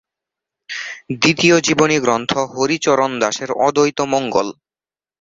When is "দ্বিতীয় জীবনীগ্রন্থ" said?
1.15-2.31